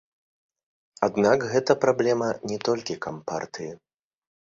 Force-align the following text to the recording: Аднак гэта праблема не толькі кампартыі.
Аднак 1.09 1.45
гэта 1.53 1.71
праблема 1.85 2.33
не 2.53 2.61
толькі 2.71 3.01
кампартыі. 3.07 3.71